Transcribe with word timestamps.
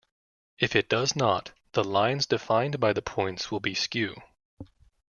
If 0.57 0.75
it 0.75 0.89
does 0.89 1.15
not, 1.15 1.51
the 1.73 1.83
lines 1.83 2.25
defined 2.25 2.79
by 2.79 2.91
the 2.91 3.03
points 3.03 3.51
will 3.51 3.59
be 3.59 3.75
skew. 3.75 4.15